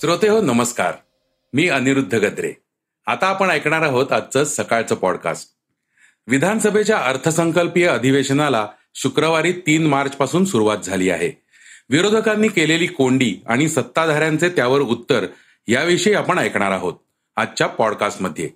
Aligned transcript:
श्रोते 0.00 0.28
हो 0.28 0.40
नमस्कार. 0.40 0.92
मी 1.52 1.68
अनिरुद्ध 1.68 2.14
गद्रे. 2.14 2.52
आता 3.06 3.26
आपण 3.26 3.50
ऐकणार 3.50 3.82
आहोत 3.82 4.12
आजचं 4.12 4.44
सकाळचं 4.44 4.94
पॉडकास्ट 4.94 5.48
विधानसभेच्या 6.26 6.98
अर्थसंकल्पीय 6.98 7.86
अधिवेशनाला 7.86 8.68
शुक्रवारी 8.94 9.52
तीन 9.52 9.86
मार्च 9.86 10.16
पासून 10.16 10.44
सुरुवात 10.44 10.78
झाली 10.78 11.10
आहे. 11.10 11.32
विरोधकांनी 11.90 12.48
केलेली 12.48 12.86
कोंडी 12.86 13.34
आणि 13.46 13.68
सत्ताधाऱ्यांचे 13.68 14.48
त्यावर 14.48 14.80
उत्तर 14.80 15.26
याविषयी 15.68 16.14
आपण 16.14 16.38
ऐकणार 16.38 16.70
आहोत 16.70 16.94
आजच्या 17.36 17.66
पॉडकास्टमध्ये 17.66 18.48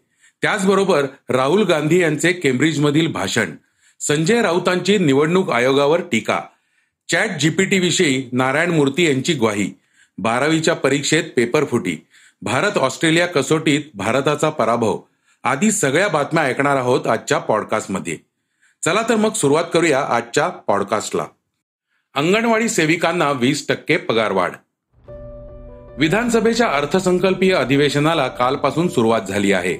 त्याचबरोबर 0.43 1.07
राहुल 1.29 1.63
गांधी 1.63 2.01
यांचे 2.01 2.33
केम्ब्रिजमधील 2.33 3.07
भाषण 3.07 3.57
संजय 4.01 4.43
राऊतांची 4.43 4.99
निवडणूक 4.99 5.51
आयोगावर 5.51 6.01
टीका 6.01 6.41
चॅट 7.11 7.31
जीपीटी 7.31 7.79
विषयी 7.79 8.29
नारायण 8.33 8.71
मूर्ती 8.71 9.07
यांची 9.07 9.33
ग्वाही 9.33 9.73
बारावीच्या 10.19 10.75
परीक्षेत 10.75 11.25
पेपर 11.37 11.65
फुटी. 11.65 12.07
भारत 12.43 12.79
ऑस्ट्रेलिया 12.79 13.27
कसोटीत 13.27 13.81
भारताचा 13.95 14.51
पराभव. 14.51 15.01
आदी 15.45 15.71
सगळ्या 15.71 16.09
बातम्या 16.09 16.45
ऐकणार 16.45 16.77
आहोत 16.77 17.07
आजच्या 17.07 17.39
पॉडकास्टमध्ये. 17.39 18.17
चला 18.85 19.03
तर 19.09 19.17
मग 19.17 19.33
सुरुवात 19.33 19.65
करूया 19.73 20.01
आजच्या 20.01 20.49
पॉडकास्टला. 20.49 21.25
अंगणवाडी 22.15 22.69
सेविकांना 22.69 23.31
वीस 23.31 23.69
टक्के 23.69 23.97
पगारवाढ. 23.97 24.51
विधानसभेच्या 25.99 26.69
अर्थसंकल्पीय 26.69 27.55
अधिवेशनाला 27.55 28.29
कालपासून 28.29 28.89
सुरुवात 28.89 29.21
झाली 29.29 29.53
आहे. 29.53 29.77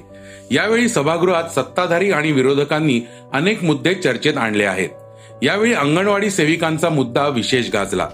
यावेळी 0.51 0.89
सभागृहात 0.89 1.43
सत्ताधारी 1.43 2.11
आणि 2.11 2.31
विरोधकांनी 2.31 3.01
अनेक 3.33 3.63
मुद्दे 3.63 3.93
चर्चेत 3.93 4.37
आणले 4.37 4.65
आहेत. 4.65 4.89
यावेळी 5.43 5.73
अंगणवाडी 5.73 6.29
सेविकांचा 6.29 6.89
मुद्दा 6.89 7.27
विशेष 7.27 7.69
गाजला. 7.73 8.09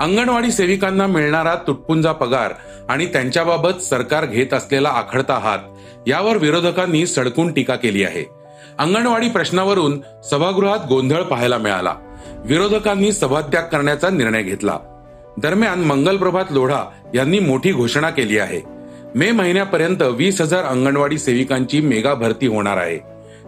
अंगणवाडी 0.00 0.52
सेविकांना 0.52 1.06
मिळणारा 1.06 1.54
तुटपुंजा 1.54 2.12
पगार 2.12 2.52
आणि 2.88 3.06
त्यांच्याबाबत 3.06 3.82
सरकार 3.82 4.24
घेत 4.26 4.54
असलेला 4.54 4.88
आखडता 4.88 5.34
हात 5.34 5.58
यावर 6.06 6.36
विरोधकांनी 6.36 7.06
सडकून 7.06 7.52
टीका 7.52 7.74
केली 7.74 8.04
आहे. 8.04 8.24
अंगणवाडी 8.78 9.28
प्रश्नावरून 9.28 10.00
सभागृहात 10.30 10.78
गोंधळ 10.88 11.22
पाहायला 11.22 11.58
मिळाला. 11.58 11.94
विरोधकांनी 12.44 13.12
सभात्याग 13.12 13.62
करण्याचा 13.62 14.10
निर्णय 14.10 14.42
घेतला. 14.42 14.78
दरम्यान 15.38 15.80
मंगलप्रभात 15.80 16.44
लोढा 16.50 16.84
यांनी 17.14 17.38
मोठी 17.38 17.72
घोषणा 17.72 18.10
केली 18.10 18.38
आहे. 18.38 18.60
मे 19.14 19.30
महिन्यापर्यंत 19.30 20.02
वीस 20.02 20.40
हजार 20.40 20.64
अंगणवाडी 20.64 21.18
सेविकांची 21.18 21.80
मेगा 21.80 22.14
भरती 22.14 22.46
होणार 22.46 22.76
आहे. 22.76 22.98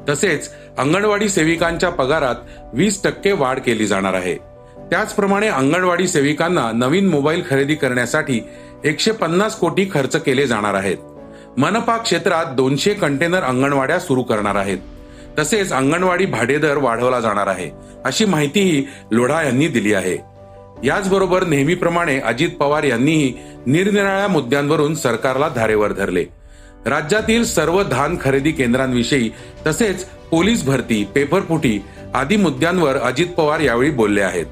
तसेच 0.08 0.50
अंगणवाडी 0.78 1.28
सेविकांच्या 1.28 1.90
पगारात 1.90 2.34
वीस 2.72 3.02
टक्के 3.04 3.32
वाढ 3.32 3.58
केली 3.58 3.86
जाणार 3.86 4.14
आहे. 4.14 4.51
त्याचप्रमाणे 4.92 5.48
अंगणवाडी 5.48 6.06
सेविकांना 6.08 6.70
नवीन 6.72 7.08
मोबाईल 7.08 7.42
खरेदी 7.50 7.74
करण्यासाठी 7.74 8.40
एकशे 8.84 9.12
पन्नास 9.12 9.56
कोटी 9.56 9.86
खर्च 9.92 10.16
केले 10.16 10.46
जाणार 10.46 10.74
आहेत. 10.74 10.96
मनपा 11.56 11.96
क्षेत्रात 11.96 12.46
दोनशे 12.54 12.92
कंटेनर 12.94 13.42
अंगणवाड्या 13.42 13.98
सुरू 14.00 14.22
करणार 14.22 14.54
आहेत. 14.54 14.78
तसेच 15.38 15.72
अंगणवाडी 15.72 16.26
भाडेदर 16.26 16.76
वाढवला 16.76 17.20
जाणार 17.20 17.46
आहे 17.46 17.70
अशी 18.04 18.24
माहितीही 18.24 18.84
लोढा 19.10 19.42
यांनी 19.42 19.68
दिली 19.68 19.94
आहे. 19.94 20.18
याचबरोबर 20.84 21.44
नेहमीप्रमाणे 21.44 22.20
अजित 22.20 22.50
पवार 22.50 22.82
यांनीही 22.82 23.32
निरनिराळ्या 23.66 24.28
मुद्द्यांवरून 24.28 24.94
सरकारला 24.94 25.48
धारेवर 25.48 25.92
धरले. 25.92 26.24
राज्यातील 26.86 27.44
सर्व 27.44 27.82
धान 27.82 28.16
खरेदी 28.20 28.52
केंद्रांविषयी 28.52 29.30
तसेच 29.66 30.04
पोलीस 30.30 30.64
भरती 30.64 31.04
पेपरफुटी 31.14 31.78
आदी 32.14 32.36
मुद्द्यांवर 32.36 32.96
अजित 32.96 33.26
पवार 33.26 33.60
यावेळी 33.60 33.90
बोलले 33.90 34.20
आहेत. 34.20 34.46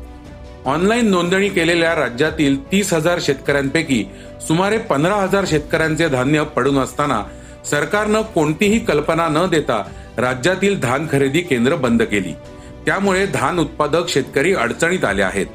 ऑनलाईन 0.66 1.06
नोंदणी 1.10 1.48
केलेल्या 1.48 1.94
राज्यातील 1.94 2.56
तीस 2.72 2.93
हजार 2.94 3.19
शेतकऱ्यांपैकी 3.21 4.04
सुमारे 4.47 4.78
पंधरा 4.78 5.15
हजार 5.15 5.44
शेतकऱ्यांचे 5.47 6.09
धान्य 6.09 6.43
पडून 6.56 6.78
असताना 6.78 7.22
सरकारनं 7.71 8.22
कोणतीही 8.22 8.78
कल्पना 8.78 9.28
न 9.28 9.47
देता 9.50 9.82
राज्यातील 10.16 10.81
धान 10.81 11.06
खरेदी 11.12 11.41
केंद्र 11.41 11.75
बंद 11.75 12.03
केली. 12.03 12.32
त्यामुळे 12.87 13.26
धान 13.26 13.59
उत्पादक 13.59 14.09
शेतकरी 14.09 14.54
अडचणीत 14.54 15.04
आले 15.04 15.22
आहेत. 15.22 15.47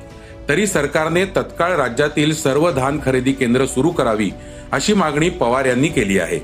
तरी 0.50 0.68
सरकारने 0.68 1.26
तत्काळ 1.26 1.72
राज्यातील 1.72 2.34
सर्व 2.36 2.72
धान 2.72 3.00
खरेदी 3.06 3.32
केंद्र 3.32 3.66
सुरू 3.66 3.90
करावी 3.90 4.30
अशी 4.72 4.94
मागणी 4.94 5.30
पवार 5.30 5.66
यांनी 5.66 5.88
केली 5.88 6.20
आहे. 6.20 6.40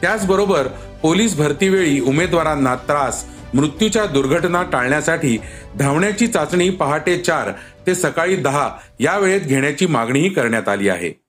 त्याचबरोबर 0.00 0.66
पोलीस 1.02 1.36
भरतीवेळी 1.36 2.00
उमेदवारांना 2.00 2.74
त्रास 2.74 3.24
मृत्यूच्या 3.54 4.06
दुर्घटना 4.06 4.62
टाळण्यासाठी 4.62 5.38
धावण्याची 5.78 6.26
चाचणी 6.26 6.70
पहाटे 6.70 7.18
चार 7.18 7.50
ते 7.86 7.94
सकाळी 7.94 8.36
दहा 8.36 8.70
या 9.00 9.18
वेळेत 9.18 9.40
घेण्याची 9.40 9.86
मागणीही 9.86 10.28
करण्यात 10.28 10.68
आली 10.68 10.88
आहे. 10.88 11.22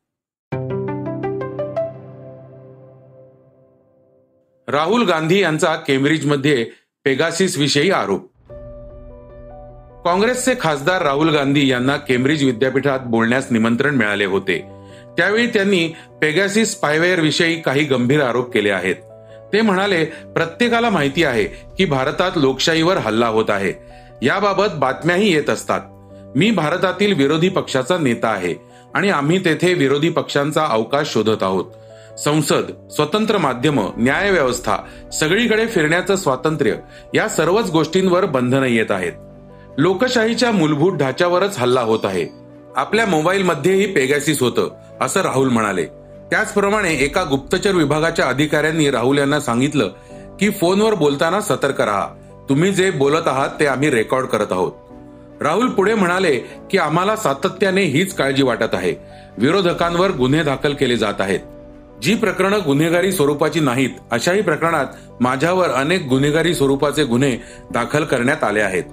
राहुल 4.68 5.04
गांधी 5.04 5.42
यांचा 5.42 5.76
केम्ब्रिजमध्ये 5.76 6.66
पेगासिस 7.06 7.58
विषयी 7.58 7.92
आरोप. 7.92 8.30
काँग्रेसचे 10.06 10.54
खासदार 10.60 11.02
राहुल 11.02 11.30
गांधी 11.30 11.72
यांना 11.72 11.98
केम्ब्रिज 11.98 12.44
विद्यापीठात 12.44 13.00
बोलण्यास 13.00 13.48
निमंत्रण 13.52 13.96
मिळाले 13.96 14.26
होते. 14.26 14.58
त्यावेळी 15.18 15.48
त्यांनी 15.48 15.88
पेगासिस 16.22 16.72
स्पायवेअर 16.72 17.20
विषयी 17.20 17.62
काही 17.62 17.84
गंभीर 17.84 18.22
आरोप 18.22 18.54
केले 18.54 18.70
आहेत. 18.70 18.96
ते 19.54 19.62
म्हणाले 19.62 20.06
प्रत्येकाला 20.06 20.90
माहिती 20.90 21.24
आहे 21.24 21.44
की 21.78 21.86
भारतात 21.86 22.32
लोकशाहीवर 22.36 22.98
हल्ला 22.98 23.28
होत 23.28 23.46
आहे. 23.50 23.74
याबाबत 24.26 24.74
बातम्याही 24.76 25.34
येत 25.34 25.50
असतात. 25.50 25.82
मी 26.36 26.52
भारतातील 26.52 27.14
विरोधी 27.14 27.50
पक्षाचा 27.50 27.98
नेता 27.98 28.28
आहे 28.28 28.56
आणि 28.94 29.10
आम्ही 29.10 29.46
तेथे 29.46 29.74
विरोधी 29.74 30.10
पक्षांचा 30.10 30.66
अवकाश 30.66 31.14
शोधत 31.14 31.44
आहोत. 31.44 31.66
संसद 32.20 32.88
स्वतंत्र 32.92 33.38
माध्यम 33.38 33.80
न्याय 33.98 34.32
व्यवस्था 34.32 34.78
सगळीकडे 35.14 35.66
फिरण्याचं 35.66 36.16
स्वातंत्र्य 36.16 36.74
या 37.14 37.28
सर्वच 37.28 37.70
गोष्टींवर 37.70 38.26
बंधनं 38.26 38.66
येत 38.66 38.92
आहेत. 38.92 39.14
लोकशाहीच्या 39.78 40.52
मूलभूत 40.52 40.98
ढाच्यावरच 40.98 41.60
हल्ला 41.60 41.82
होत 41.82 42.00
आहे. 42.04 42.26
आपल्या 42.76 43.06
मोबाईलमध्येही 43.06 43.86
पेगॅसिस 43.86 44.42
होतं 44.42 44.70
असं 45.02 45.22
राहुल 45.22 45.50
म्हणाले. 45.50 45.86
त्याचप्रमाणे 46.34 46.94
एका 46.94 47.24
गुप्तचर 47.24 47.72
विभागाच्या 47.72 48.26
अधिकाऱ्यांनी 48.26 48.92
राहुल 48.92 49.18
यांना 49.18 49.40
सांगितलं 49.40 49.88
की 50.40 50.50
फोनवर 50.50 50.94
बोलताना 50.94 51.42
सतर्क 51.42 51.82
राहा. 51.82 52.08
तुम्ही 52.50 52.72
जे 52.72 52.92
बोलत 52.92 53.28
आहात 53.28 53.50
ते 53.60 53.66
आम्ही 53.66 53.90
रेकॉर्ड 53.90 54.26
करत 54.26 54.52
आहोत. 54.52 54.72
राहुल 55.42 55.70
पुढे 55.70 55.94
म्हणाले 55.94 56.36
की 56.72 56.78
आम्हाला 56.78 57.16
सातत्याने 57.16 57.84
हीच 57.84 58.16
काळजी 58.16 58.44
वाटत 58.44 58.74
आहे. 58.74 58.96
विरोधकांवर 59.38 60.12
गुन्हे 60.12 60.44
दाखल 60.44 60.74
केले 60.74 60.98
जात 60.98 61.14
आहेत. 61.20 61.40
जी 62.02 62.16
प्रकरणं 62.16 62.60
गुन्हेगारी 62.66 63.12
स्वरूपाची 63.12 63.60
नाहीत 63.60 63.90
अशाही 64.12 64.42
प्रकरणात 64.42 64.86
माझ्यावर 65.20 65.70
अनेक 65.70 66.08
गुन्हेगारी 66.08 66.56
स्वरूपाचे 66.56 67.04
गुन्हे 67.04 67.38
दाखल 67.72 68.04
करण्यात 68.04 68.44
आले 68.44 68.62
आहेत. 68.62 68.84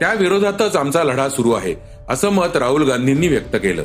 त्या 0.00 0.12
विरोधातच 0.12 0.76
आमचा 0.76 1.04
लढा 1.04 1.28
सुरू 1.28 1.52
आहे 1.52 1.74
असं 2.08 2.30
मत 2.30 2.56
राहुल 2.56 2.82
गांधींनी 2.82 3.28
व्यक्त 3.28 3.56
केलं. 3.56 3.82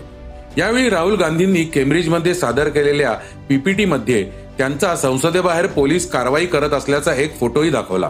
यावेळी 0.58 0.90
राहुल 0.90 1.16
गांधींनी 1.16 1.64
केम्ब्रिजमध्ये 1.64 2.34
सादर 2.34 2.70
केलेल्या 2.70 3.14
पीपीटी 3.50 3.86
मध्ये 3.86 4.32
त्यांचा 4.58 4.96
संसदेबाहेर 4.96 5.68
पोलीस 5.68 6.12
कारवाई 6.12 6.46
करत 6.46 6.70
असल्याचा 6.70 7.14
एक 7.14 7.40
फोटोही 7.40 7.70
दाखवला. 7.70 8.10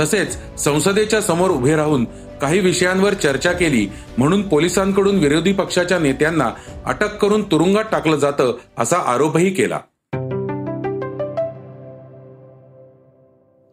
तसेच 0.00 0.38
संसदेच्या 0.58 1.20
समोर 1.20 1.50
उभे 1.50 1.76
राहून 1.76 2.04
काही 2.40 2.60
विषयांवर 2.60 3.14
चर्चा 3.14 3.52
केली 3.52 3.88
म्हणून 4.18 4.48
पोलिसांकडून 4.48 5.18
विरोधी 5.18 5.52
पक्षाच्या 5.52 5.98
नेत्यांना 5.98 6.50
अटक 6.84 7.16
करून 7.16 7.42
तुरुंगात 7.42 7.84
टाकलं 7.92 8.16
जातं 8.16 8.56
असा 8.78 8.96
आरोपही 8.96 9.50
केला. 9.50 9.78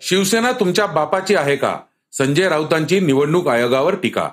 शिवसेना 0.01 0.51
तुमच्या 0.51 0.85
बापाची 0.85 1.35
आहे 1.35 1.55
का? 1.55 1.75
संजय 2.11 2.49
राऊतांची 2.49 2.99
निवडणूक 2.99 3.47
आयोगावर 3.47 3.95
टीका 3.95 4.29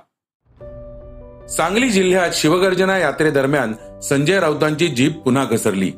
सांगली 1.49 1.89
जिल्ह्यात 1.89 2.31
शिवगर्जना 2.33 2.99
यात्रेदरम्यान 2.99 4.01
संजय 4.01 4.41
राऊतांची 4.41 4.89
जीप 4.89 5.23
पुन्हा 5.25 5.45
घसरली. 5.45 5.91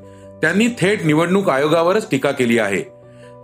त्यांनी 0.43 0.67
थेट 0.67 1.05
निवडणूक 1.05 1.51
आयोगावरच 1.51 2.11
टीका 2.11 2.31
केली 2.31 2.59
आहे. 2.59 2.85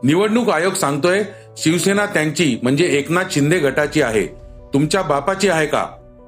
निवडणूक 0.02 0.50
आयोग 0.50 0.72
सांगतोय 0.72 1.22
शिवसेना 1.56 2.06
त्यांची 2.06 2.58
म्हणजे 2.62 2.84
एकनाथ 2.84 3.24
शिंदे 3.30 3.58
गटाची 3.58 4.02
आहे. 4.02 4.26
तुमच्या 4.74 5.02
बापाची 5.02 5.48
आहे 5.48 5.66
का? 5.66 5.86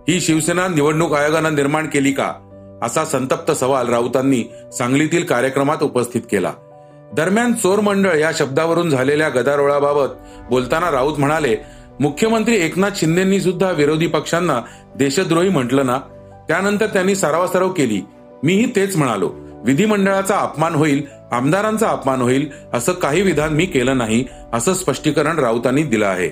ही 0.08 0.20
शिवसेना 0.20 0.68
निवडणूक 0.68 1.14
आयोगानं 1.14 1.54
निर्माण 1.54 1.86
केली 1.86 2.12
का? 2.12 2.32
असा 2.82 3.04
संतप्त 3.04 3.52
सवाल 3.52 3.88
राऊतांनी 3.88 4.44
सांगलीतील 4.78 5.24
कार्यक्रमात 5.24 5.82
उपस्थित 5.82 6.22
केला. 6.30 6.52
दरम्यान 7.12 7.52
चोर 7.52 7.80
मंडळ 7.80 8.18
या 8.18 8.30
शब्दावरून 8.34 8.90
झालेल्या 8.90 9.28
गदारोळाबाबत 9.28 10.08
बोलताना 10.50 10.90
राऊत 10.90 11.18
म्हणाले 11.18 11.56
मुख्यमंत्री 12.00 12.56
एकनाथ 12.56 12.90
शिंदेंनी 12.96 13.40
सुद्धा 13.40 13.70
विरोधी 13.70 14.06
पक्षांना 14.06 14.60
देशद्रोही 14.96 15.48
म्हटलं 15.48 15.86
ना? 15.86 15.98
त्यानंतर 16.48 16.86
त्यांनी 16.86 17.14
सरावासराव 17.14 17.68
केली. 17.68 18.00
मीही 18.42 18.66
तेच 18.76 18.96
म्हणालो. 18.96 19.32
विधिमंडळाचा 19.64 20.38
अपमान 20.38 20.74
होईल 20.74 21.02
आमदारांचा 21.32 21.88
अपमान 21.88 22.20
होईल 22.20 22.50
असं 22.72 22.92
काही 22.92 23.22
विधान 23.22 23.52
मी 23.52 23.66
केलं 23.66 23.98
नाही 23.98 24.24
असं 24.52 24.74
स्पष्टीकरण 24.74 25.38
राऊतांनी 25.38 25.82
दिलं 25.82 26.06
आहे. 26.06 26.28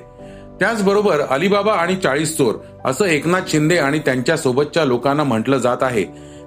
त्याचबरोबर 0.60 1.20
अलिबाबा 1.20 1.72
आणि 1.72 1.96
चाळीस 1.96 2.36
चोर 2.36 2.54
असं 2.84 3.04
एकनाथ 3.04 3.40
शिंदे 3.48 3.76
आणि 3.76 3.98
त्यांच्या 3.98 4.36
सोबतच्या 4.36 4.84
लोकांना 4.84 5.24
म्हटलं 5.24 5.58
जात 5.58 5.76
आहे. 5.80 6.04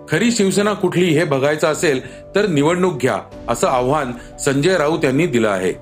खरी 0.10 0.32
शिवसेना 0.32 0.74
कुठली 0.74 1.06
हे 1.06 1.24
बघायचं 1.24 1.68
असेल 1.68 2.26
तर 2.36 2.48
निवडणूक 2.48 3.02
घ्या 3.02 3.18
असं 3.48 3.68
आव्हान 3.68 4.38
संजय 4.38 4.78
राऊत 4.78 5.06
यांनी 5.06 5.28
दिलं 5.28 5.50
आहे. 5.50 5.74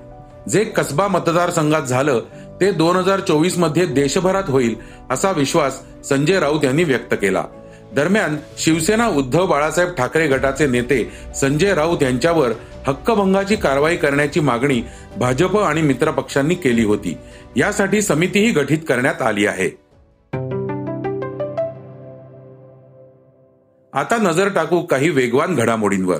जे 0.50 0.64
कसबा 0.64 1.08
मतदारसंघात 1.08 1.82
झालं 1.82 2.20
ते 2.60 2.70
दोन 2.70 2.96
हजार 2.96 3.20
चोवीसमध्ये 3.20 3.86
देशभरात 3.86 4.42
होईल 4.48 4.74
असा 5.10 5.30
विश्वास 5.30 5.80
संजय 6.08 6.40
राऊत 6.40 6.64
यांनी 6.64 6.84
व्यक्त 6.84 7.14
केला. 7.14 7.44
दरम्यान 7.92 8.36
शिवसेना 8.58 9.08
उद्धव 9.08 9.46
बाळासाहेब 9.46 9.90
ठाकरे 9.90 10.26
गटाचे 10.26 10.66
नेते 10.66 11.10
संजय 11.36 11.74
राऊत 11.74 12.02
यांच्यावर 12.02 12.52
हक्कभंगाची 12.86 13.56
कारवाई 13.56 13.96
करण्याची 13.96 14.40
मागणी 14.40 14.82
भाजप 15.16 15.56
आणि 15.58 15.82
मित्र 15.82 16.10
पक्षांनी 16.10 16.54
केली 16.54 16.84
होती. 16.84 17.16
यासाठी 17.56 18.02
समितीही 18.02 18.50
गठीत 18.50 18.78
करण्यात 18.88 19.22
आली 19.22 19.46
आहे. 19.46 19.68
आता 23.92 24.16
नजर 24.20 24.48
टाकू 24.48 24.80
काही 24.80 25.08
वेगवान 25.08 25.54
घडामोडींवर. 25.54 26.18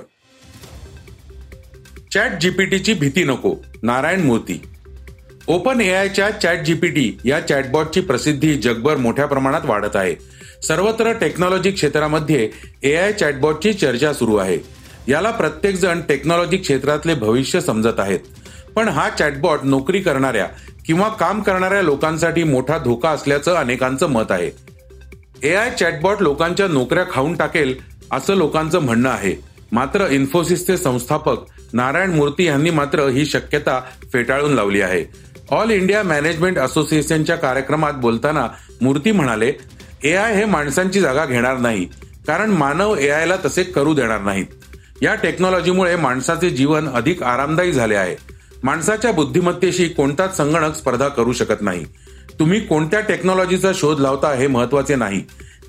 चॅट 2.14 2.30
जीपीटीची 2.40 2.94
भीती 2.94 3.24
नको 3.24 3.54
नारायण 3.82 4.20
मूर्ती 4.20 4.62
ओपन 5.46 5.80
एआयच्या 5.80 6.30
चॅट 6.30 6.58
जीपीटी 6.58 7.18
या 7.24 7.40
चॅटबॉटची 7.40 8.00
प्रसिद्धी 8.00 8.54
जगभर 8.54 8.96
मोठ्या 8.96 9.26
प्रमाणात 9.26 9.60
वाढत 9.64 9.96
आहे. 9.96 10.14
सर्वत्र 10.62 11.12
टेक्नॉलॉजी 11.12 11.70
क्षेत्रामध्ये 11.70 12.50
एआय 12.82 13.12
चॅटबॉटची 13.12 13.72
चर्चा 13.72 14.12
सुरू 14.12 14.36
आहे. 14.36 14.58
याला 15.08 15.30
प्रत्येक 15.30 15.74
जण 15.74 16.00
टेक्नॉलॉजी 16.08 16.56
क्षेत्रातले 16.56 17.14
भविष्य 17.14 17.60
समजत 17.60 18.00
आहेत. 18.00 18.18
पण 18.76 18.88
हा 18.88 19.08
चॅटबॉट 19.10 19.58
नोकरी 19.62 20.00
करणाऱ्या 20.00 20.46
किंवा 20.86 21.08
काम 21.08 21.42
करणाऱ्या 21.42 21.82
लोकांसाठी 21.82 22.42
मोठा 22.42 22.78
धोका 22.78 23.10
असल्याचं 23.10 23.54
अनेकांचं 23.54 24.06
मत 24.06 24.30
आहे. 24.30 24.50
एआय 25.42 25.70
चॅटबॉट 25.70 26.22
लोकांच्या 26.22 26.68
नोकऱ्या 26.68 27.04
खाऊन 27.12 27.36
टाकेल 27.36 27.74
असं 28.12 28.34
लोकांचं 28.34 28.78
म्हणणं 28.78 29.10
आहे. 29.10 29.34
मात्र 29.72 30.06
इन्फोसिसचे 30.10 30.76
संस्थापक 30.76 31.36
नारायण 31.72 32.10
मूर्ती 32.10 32.44
यांनी 32.44 32.70
मात्र 32.70 33.08
ही 33.08 33.26
शक्यता 33.26 33.80
फेटाळून 34.12 34.52
लावली 34.54 34.80
आहे. 34.80 35.33
ऑल 35.50 35.70
इंडिया 35.70 36.02
मॅनेजमेंट 36.02 36.58
असोसिएशनच्या 36.58 37.36
कार्यक्रमात 37.36 37.92
बोलताना 37.92 38.46
मूर्ती 38.80 39.12
म्हणाले 39.12 39.52
ए 40.04 40.14
आय 40.14 40.34
हे 40.34 40.44
माणसांची 40.44 41.00
जागा 41.00 41.24
घेणार 41.26 41.56
नाही 41.56 41.84
कारण 42.26 42.50
मानव 42.50 42.94
एआयला 42.96 43.36
तसे 43.44 43.62
करू 43.62 43.94
देणार 43.94 44.20
नाहीत. 44.20 44.46
या 45.02 45.14
टेक्नॉलॉजीमुळे 45.14 45.96
माणसाचे 45.96 46.50
जीवन 46.50 46.88
अधिक 46.88 47.22
आरामदायी 47.22 47.72
झाले 47.72 47.94
आहे. 47.94 48.16
माणसाच्या 48.62 49.12
बुद्धिमत्तेशी 49.12 49.88
कोणताच 49.88 50.36
संगणक 50.36 50.74
स्पर्धा 50.74 51.08
करू 51.08 51.32
शकत 51.32 51.62
नाही. 51.62 51.84
तुम्ही 52.38 52.60
कोणत्या 52.60 53.00
टेक्नॉलॉजीचा 53.00 53.72
शोध 53.74 54.00
लावता 54.00 54.32
हे 54.32 54.46
महत्त्वाचे 54.46 54.96
नाही. 54.96 55.20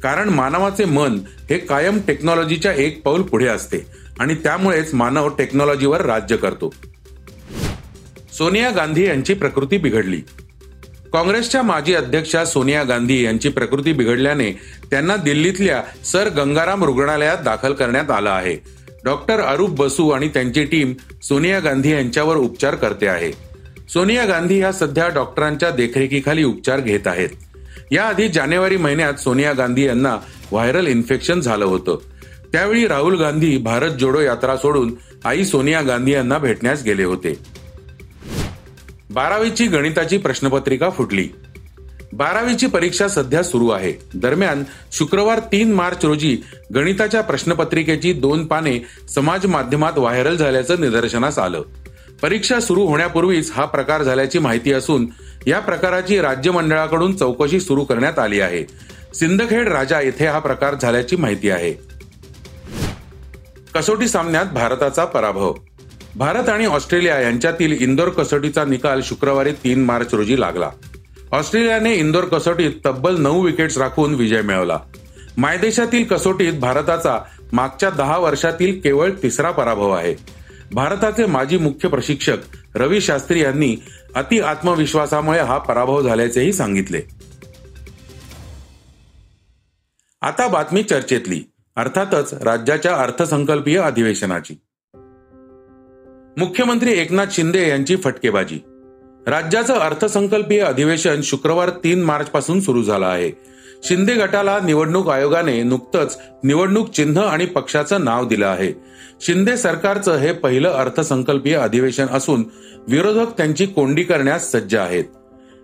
कारण 0.04 0.30
मानवाचे 0.30 0.86
मन 0.86 1.20
हे 1.50 1.58
कायम 1.58 2.00
टेक्नॉलॉजीच्या 2.08 2.74
एक 2.74 3.02
पाऊल 3.04 3.22
पुढे 3.22 3.48
असते 3.48 3.86
आणि 4.20 4.36
त्यामुळेच 4.36 4.94
मानव 4.94 5.28
टेक्नॉलॉजीवर 5.28 6.02
राज्य 6.02 6.36
करतो. 6.38 6.74
सोनिया 8.34 8.70
गांधी 8.70 9.08
यांची 9.08 9.34
प्रकृती 9.34 9.78
बिघडली. 9.78 10.22
काँग्रेसच्या 11.14 11.62
माजी 11.62 11.94
अध्यक्षा 11.94 12.46
सोनिया 12.46 12.84
गांधी 12.84 13.26
यांची 13.26 13.50
प्रकृती 13.50 13.94
बिघडल्याने 13.94 14.52
त्यांना 14.92 15.16
दिल्लीतल्या 15.16 15.84
सर 16.06 16.30
गंगाराम 16.30 16.84
रुग्णालयात 16.84 17.38
दाखल 17.38 17.74
करण्यात 17.74 18.12
आलं 18.12 18.30
आहे. 18.30 18.56
डॉक्टर 19.04 19.40
अरूप 19.40 19.70
बसू 19.70 20.10
आणि 20.10 20.28
त्यांची 20.28 20.66
टीम 20.66 20.94
सोनिया 21.24 21.60
गांधी 21.60 21.92
यांच्यावर 21.92 22.36
उपचार 22.36 22.76
करते 22.76 23.08
आहे. 23.08 23.32
सोनिया 23.90 24.26
गांधी 24.26 24.60
ह्या 24.60 24.72
सध्या 24.72 25.08
डॉक्टरांच्या 25.08 25.70
देखरेखीखाली 25.70 26.44
उपचार 26.44 26.80
घेत 26.80 27.08
आहेत. 27.08 27.30
याआधी 27.92 28.28
जानेवारी 28.28 28.78
महिन्यात 28.78 29.14
सोनिया 29.14 29.54
गांधी 29.54 29.86
यांना 29.86 30.18
व्हायरल 30.52 30.88
इन्फेक्शन 30.88 31.40
झालं 31.40 31.66
होतं. 31.66 31.98
त्यावेळी 32.52 32.88
राहुल 32.88 33.20
गांधी 33.20 33.58
भारत 33.58 33.92
जोडो 33.92 34.22
यात्रा 34.22 34.58
सोडून 34.58 34.94
आई 35.26 35.46
सोनिया 35.46 35.82
गांधी 35.82 36.12
यांना 36.12 36.38
भेटण्यास 36.38 36.84
गेले 36.84 37.04
होते. 37.04 37.34
बारावीची 39.16 39.66
गणिताची 39.68 40.18
प्रश्नपत्रिका 40.18 40.90
फुटली. 40.90 41.28
बारावीची 42.14 42.68
परीक्षा 42.68 43.08
सध्या 43.08 43.44
सुरू 43.44 43.70
आहे. 43.70 43.94
दरम्यान 44.14 44.64
शुक्रवार 44.92 45.40
तीन 45.40 45.72
मार्च 45.74 46.06
रोजी 46.06 46.38
गणिताच्या 46.76 47.22
प्रश्नपत्रिकेची 47.22 48.14
दोन 48.14 48.46
पाने 48.46 48.78
समाज 49.10 49.46
माध्यमात 49.46 49.98
व्हायरल 49.98 50.38
झाल्याचं 50.38 50.82
निदर्शनास 50.82 51.40
आलं. 51.40 51.62
परीक्षा 52.22 52.60
सुरू 52.60 52.86
होण्यापूर्वीच 52.86 53.52
हा 53.52 53.66
प्रकार 53.66 54.04
झाल्याची 54.04 54.40
माहिती 54.40 54.74
असून 54.74 55.08
या 55.48 55.60
प्रकाराची 55.60 56.20
राज्य 56.22 56.52
मंडळाकडून 56.52 57.16
चौकशी 57.16 57.60
सुरू 57.60 57.84
करण्यात 57.84 58.20
आली 58.20 58.40
आहे. 58.40 58.64
सिंदखेड 59.14 59.68
राजा 59.68 60.02
येथे 60.02 60.28
हा 60.28 60.40
प्रकार 60.40 60.76
झाल्याची 60.82 61.16
माहिती 61.16 61.50
आहे. 61.50 61.74
कसोटी 63.76 64.08
सामन्यात 64.08 64.46
भारताचा 64.46 65.06
पराभव 65.06 65.54
भारत 66.16 66.50
आणि 66.50 66.66
ऑस्ट्रेलिया 66.66 67.20
यांच्यातील 67.20 67.82
इंदोर 67.82 68.10
कसोटीचा 68.10 68.66
निकाल 68.66 69.02
शुक्रवारी 69.04 69.52
तीन 69.52 69.84
मार्च 69.84 70.14
रोजी 70.14 70.40
लागला. 70.40 70.70
ऑस्ट्रेलियाने 71.32 71.96
इंदोर 71.96 72.24
कसोटीत 72.24 72.72
तब्बल 72.86 73.22
नऊ 73.22 73.46
विकेट्स 73.46 73.78
राखून 73.78 74.16
विजय 74.16 74.42
मिळवला. 74.42 74.80
मायदेशातील 75.38 76.04
कसोटीत 76.04 76.54
भारताचा 76.54 77.20
मागच्या 77.54 77.90
दहा 77.90 78.18
वर्षातील 78.18 78.80
केवळ 78.80 79.12
तिसरा 79.24 79.52
पराभव 79.52 79.92
आहे. 79.92 80.16
भारताचे 80.74 81.26
माजी 81.26 81.58
मुख्य 81.58 81.90
प्रशिक्षक 81.90 82.38
रवी 82.76 83.02
शास्त्री 83.02 83.42
यांनी 83.42 83.76
अति 84.16 84.40
आत्मविश्वासामुळे 84.40 85.40
हा 85.40 85.58
पराभव 85.58 86.02
झाल्याचेही 86.02 86.54
सांगितले. 86.54 87.02
आता 90.22 90.48
बातमी 90.48 90.84
चर्चेतली. 90.84 91.44
अर्थातच 91.76 92.34
राज्याच्या 92.34 92.96
अर्थसंकल्पीय 92.96 93.80
अधिवेशनाची. 93.80 94.56
मुख्यमंत्री 96.38 96.92
एकनाथ 96.92 97.26
शिंदे 97.32 97.70
यांची 97.70 97.96
फटकेबाजी. 97.96 98.60
राज्याचं 99.28 99.74
अर्थसंकल्पीय 99.74 100.60
अधिवेशन 100.60 101.22
शुक्रवार 101.24 101.70
तीन 101.70 102.02
मार्च 102.02 102.26
पासून 102.26 102.60
सुरू 102.60 102.84
झालं 102.84 103.06
आहे. 103.06 103.32
शिंदे 103.84 104.14
गटाला 104.14 104.60
निवडणूक 104.60 105.10
आयोगाने 105.10 105.64
नुकतंच 105.64 106.20
निवडणूक 106.44 106.90
चिन्ह 106.90 107.22
आणि 107.22 107.46
पक्षाचं 107.46 108.04
नाव 108.04 108.28
दिलं 108.28 108.48
आहे. 108.48 108.74
शिंदे 109.22 109.58
सरकारचं 109.58 110.16
हे 110.16 110.32
पहिलं 110.32 110.70
अर्थसंकल्पीय 110.70 111.56
अधिवेशन 111.56 112.06
असून 112.12 112.44
विरोधक 112.88 113.38
त्यांची 113.38 113.66
कोंडी 113.66 114.04
करण्यास 114.04 114.52
सज्ज 114.52 114.76
आहेत. 114.76 115.04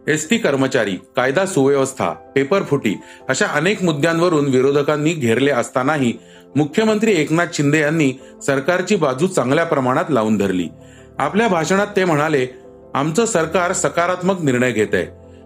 एसटी 0.08 0.38
कर्मचारी 0.38 0.96
कायदा 1.15 1.46
सुव्यवस्था 1.46 2.10
पेपर 2.10 2.63
फुटी 2.63 3.00
अशा 3.29 3.46
अनेक 3.48 3.84
मुद्द्यांवरून 3.84 4.46
विरोधकांनी 4.46 5.13
घेरले 5.13 5.51
असतानाही 5.51 6.13
मुख्यमंत्री 6.55 7.22
एकनाथ 7.22 7.46
शिंदे 7.53 7.79
यांनी 7.79 8.13
सरकारची 8.46 8.96
बाजू 8.96 9.27
चांगल्या 9.27 9.65
प्रमाणात 9.65 10.05
लावून 10.10 10.38
धरली. 10.38 10.67
आपल्या 11.20 11.48
भाषणात 11.48 11.88
ते 11.96 12.05
म्हणाले 12.05 12.48
आमचं 12.93 13.25
सरकार 13.25 13.74
सकारात्मक 13.74 14.41
निर्णय 14.41 14.72
घेत 14.72 14.88
आहे. 14.93 15.05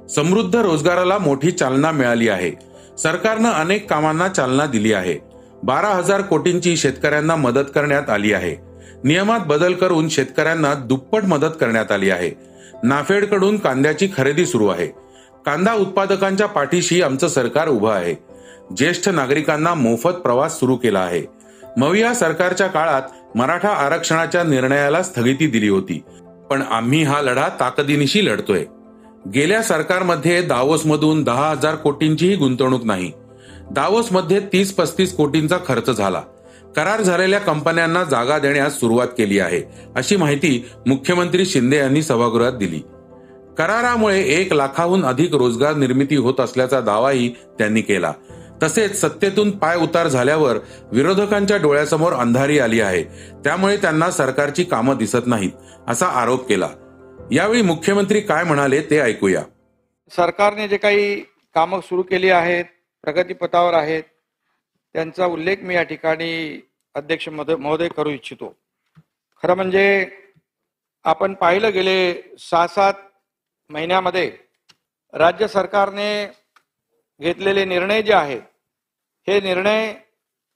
समृद्ध 0.09 0.55
रोजगाराला 0.55 1.17
मोठी 1.17 1.51
चालना 1.51 1.91
मिळाली 1.91 2.29
आहे. 2.29 2.51
सरकारनं 2.97 3.51
अनेक 3.51 3.89
कामांना 3.89 4.27
चालना 4.27 4.65
दिली 4.65 4.93
आहे. 4.93 5.17
बारा 5.63 5.87
हजार 5.87 6.21
कोटींची 6.21 6.77
शेतकऱ्यांना 6.77 7.35
मदत 7.35 7.65
करण्यात 7.75 8.09
आली 8.09 8.33
आहे. 8.33 8.55
नियमात 9.03 9.39
बदल 9.39 9.73
करून 9.73 10.09
शेतकऱ्यांना 10.09 10.73
दुप्पट 10.73 11.23
मदत 11.23 11.57
करण्यात 11.59 11.91
आली 11.91 12.09
आहे. 12.09 12.54
नाफेडकडून 12.85 13.57
कांद्याची 13.57 14.09
खरेदी 14.17 14.45
सुरू 14.45 14.67
आहे. 14.67 14.87
कांदा 15.45 15.73
उत्पादकांच्या 15.73 16.47
पाठीशी 16.47 17.01
आमचं 17.01 17.27
सरकार 17.27 17.67
उभं 17.67 17.91
आहे. 17.91 18.15
ज्येष्ठ 18.77 19.09
नागरिकांना 19.09 19.73
मोफत 19.73 20.09
प्रवास 20.09 20.59
सुरू 20.59 20.75
केला 20.75 20.99
आहे. 20.99 21.23
मविया 21.77 22.13
सरकारच्या 22.13 22.67
काळात 22.67 23.01
मराठा 23.35 23.69
आरक्षणाच्या 23.69 24.43
निर्णयाला 24.43 25.03
स्थगिती 25.03 25.47
दिली 25.47 25.69
होती. 25.69 26.03
पण 26.49 26.61
आम्ही 26.61 27.03
हा 27.03 27.21
लढा 27.21 27.47
ताकदीनिशी 27.59 28.25
लढतोय. 28.25 28.65
गेल्या 29.33 29.63
सरकारमध्ये 29.63 30.41
दावोसमधून 30.41 31.23
दहा 31.23 31.49
हजार 31.49 31.75
कोटींचीही 31.75 32.35
गुंतवणूक 32.35 32.85
नाही. 32.85 33.11
दावोसमध्ये 33.71 34.39
तीस 34.39 34.73
पस्तीस 34.73 35.15
कोटींचा 35.15 35.57
खर्च 35.67 35.89
झाला. 35.89 36.21
करार 36.75 37.01
झालेल्या 37.01 37.39
कंपन्यांना 37.39 38.03
जागा 38.03 38.39
देण्यास 38.39 38.79
सुरुवात 38.79 39.07
केली 39.07 39.39
आहे 39.39 39.61
अशी 39.95 40.15
माहिती 40.15 40.65
मुख्यमंत्री 40.87 41.45
शिंदे 41.45 41.77
यांनी 41.77 42.01
सभागृहात 42.01 42.53
दिली. 42.53 42.79
करारामुळे 43.57 44.21
एक 44.21 44.53
लाखाहून 44.53 45.05
अधिक 45.05 45.35
रोजगार 45.35 45.75
निर्मिती 45.75 46.15
होत 46.15 46.39
असल्याचा 46.39 46.81
दावाही 46.81 47.29
त्यांनी 47.29 47.81
केला. 47.81 48.13
तसेच 48.63 49.01
सत्तेतून 49.01 49.51
पाय 49.51 49.77
उतार 49.77 50.07
झाल्यावर 50.07 50.57
विरोधकांच्या 50.91 51.57
डोळ्यासमोर 51.57 52.13
अंधारी 52.13 52.59
आली 52.59 52.79
आहे. 52.81 53.03
त्यामुळे 53.43 53.77
त्यांना 53.77 54.11
सरकारची 54.11 54.63
कामं 54.63 54.97
दिसत 54.97 55.25
नाहीत 55.25 55.51
असा 55.87 56.05
आरोप 56.05 56.47
केला. 56.49 56.69
यावेळी 57.31 57.61
मुख्यमंत्री 57.61 58.19
काय 58.19 58.43
म्हणाले 58.43 58.81
ते 58.81 58.99
ऐकूया. 58.99 59.41
सरकारने 60.11 60.67
जे 60.67 60.77
काही 60.77 61.15
कामं 61.55 61.79
सुरू 61.79 62.01
केली 62.01 62.29
आहेत 62.29 62.65
प्रगतीपथावर 63.03 63.73
आहेत 63.73 64.03
त्यांचा 64.95 65.25
उल्लेख 65.25 65.57
मी 65.61 65.75
या 65.75 65.81
ठिकाणी 65.83 66.61
अध्यक्ष 66.95 67.27
महोदय 67.29 67.55
महोदय 67.55 67.87
करू 67.87 68.09
इच्छितो. 68.09 68.51
खरं 69.43 69.55
म्हणजे 69.55 70.07
आपण 71.05 71.33
पाहिलं 71.33 71.73
गेले 71.73 71.97
सहा 72.39 72.67
सात 72.67 72.93
महिन्यामध्ये 73.69 74.29
राज्य 75.13 75.47
सरकारने 75.47 76.07
घेतलेले 77.19 77.65
निर्णय 77.65 78.01
जे 78.01 78.13
आहेत 78.13 78.41
हे 79.27 79.39
निर्णय 79.41 79.93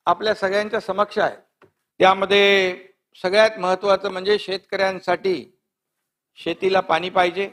आपल्या 0.05 0.33
सगळ्यांच्या 0.35 0.79
समक्ष 0.79 1.19
आहेत 1.19 1.65
त्यामध्ये 1.99 2.75
सगळ्यात 3.21 3.59
महत्त्वाचं 3.59 4.11
म्हणजे 4.11 4.39
शेतकऱ्यांसाठी 4.39 5.35
शेतीला 6.39 6.79
पाणी 6.79 7.09
पाहिजे. 7.09 7.49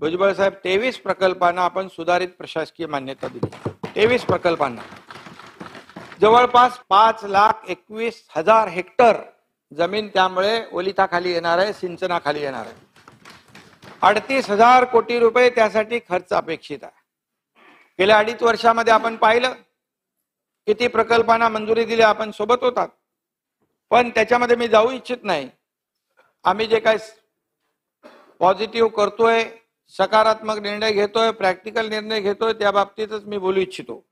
भुजबळ 0.00 0.32
साहेब 0.32 0.52
तेवीस 0.64 0.98
प्रकल्पांना 0.98 1.64
आपण 1.64 1.88
सुधारित 1.88 2.28
प्रशासकीय 2.28 2.86
मान्यता 2.86 3.28
दिली. 3.28 3.70
तेवीस 3.94 4.24
प्रकल्पांना. 4.24 4.82
जवळपास 6.22 6.78
पाच 6.88 7.24
लाख 7.24 7.52
एकवीस 7.68 8.22
हजार 8.36 8.68
हेक्टर 8.68 9.16
जमीन 9.76 10.08
त्यामुळे 10.08 10.64
ओलिताखाली 10.72 11.32
येणार 11.32 11.58
आहे 11.58 11.72
सिंचनाखाली 11.72 12.40
येणार 12.40 12.66
आहे. 12.66 12.74
अडतीस 14.02 14.50
हजार 14.50 14.84
कोटी 14.84 15.18
रुपये 15.18 15.50
त्यासाठी 15.50 15.98
खर्च 16.08 16.32
अपेक्षित 16.32 16.78
आहे. 16.82 17.00
गेल्या 17.98 18.18
अडीच 18.18 18.42
वर्षामध्ये 18.42 18.92
आपण 18.92 19.16
पाहिलं 19.16 19.52
किती 20.66 20.88
प्रकल्पांना 20.88 21.48
मंजुरी 21.48 21.84
दिली 21.84 22.02
आपण 22.02 22.30
सोबत 22.30 22.62
होतात. 22.62 22.88
पण 23.90 24.10
त्याच्यामध्ये 24.10 24.56
मी 24.56 24.68
जाऊ 24.68 24.90
इच्छित 24.90 25.24
नाही. 25.24 25.48
आम्ही 26.44 26.66
जे 26.66 26.80
काय 26.80 26.96
पॉझिटिव्ह 28.38 28.90
करतोय 28.90 29.44
सकारात्मक 29.98 30.58
निर्णय 30.58 30.92
घेतोय 30.92 31.30
प्रॅक्टिकल 31.30 31.88
निर्णय 31.88 32.20
घेतोय 32.20 32.52
त्या 32.52 32.70
बाबतीतच 32.70 33.24
मी 33.24 33.38
बोलू 33.38 33.60
इच्छितो. 33.60 34.11